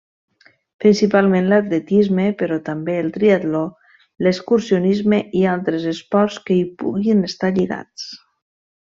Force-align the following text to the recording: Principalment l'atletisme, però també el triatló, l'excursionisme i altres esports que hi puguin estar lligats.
Principalment 0.83 1.49
l'atletisme, 1.49 2.23
però 2.39 2.57
també 2.69 2.95
el 3.01 3.11
triatló, 3.17 3.61
l'excursionisme 4.27 5.19
i 5.41 5.47
altres 5.55 5.85
esports 5.95 6.39
que 6.47 6.57
hi 6.61 6.65
puguin 6.85 7.21
estar 7.33 7.53
lligats. 7.59 8.09